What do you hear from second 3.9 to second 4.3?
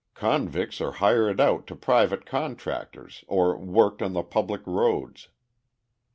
on the